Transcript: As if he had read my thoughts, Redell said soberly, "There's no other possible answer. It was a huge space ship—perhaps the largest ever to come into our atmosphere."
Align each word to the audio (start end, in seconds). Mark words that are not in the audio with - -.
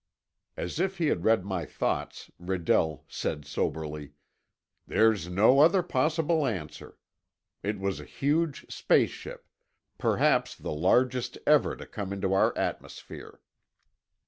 As 0.57 0.79
if 0.79 0.97
he 0.97 1.09
had 1.09 1.25
read 1.25 1.45
my 1.45 1.63
thoughts, 1.63 2.31
Redell 2.39 3.03
said 3.07 3.45
soberly, 3.45 4.13
"There's 4.87 5.29
no 5.29 5.59
other 5.59 5.83
possible 5.83 6.47
answer. 6.47 6.97
It 7.61 7.77
was 7.77 7.99
a 7.99 8.05
huge 8.05 8.65
space 8.67 9.11
ship—perhaps 9.11 10.55
the 10.55 10.71
largest 10.73 11.37
ever 11.45 11.75
to 11.75 11.85
come 11.85 12.11
into 12.11 12.33
our 12.33 12.57
atmosphere." 12.57 13.41